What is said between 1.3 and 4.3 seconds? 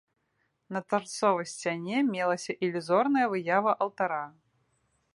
сцяне мелася ілюзорная выява алтара.